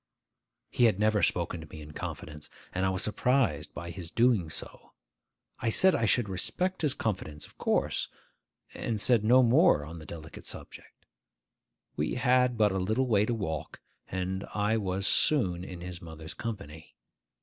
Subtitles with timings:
[0.71, 4.49] He had never spoken to me in confidence, and I was surprised by his doing
[4.49, 4.93] so.
[5.59, 8.07] I said I should respect his confidence, of course,
[8.73, 11.05] and said no more on the delicate subject.
[11.97, 16.33] We had but a little way to walk, and I was soon in his mother's
[16.33, 16.95] company.